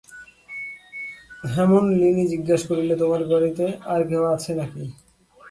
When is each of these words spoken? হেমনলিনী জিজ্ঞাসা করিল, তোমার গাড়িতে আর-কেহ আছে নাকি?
হেমনলিনী 1.51 2.23
জিজ্ঞাসা 2.31 2.65
করিল, 2.69 2.89
তোমার 2.99 3.21
গাড়িতে 3.31 3.65
আর-কেহ 3.93 4.21
আছে 4.35 4.51
নাকি? 4.55 4.83